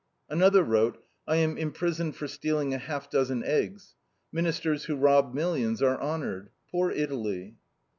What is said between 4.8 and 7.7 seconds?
who rob millions are honored. Poor Italy!"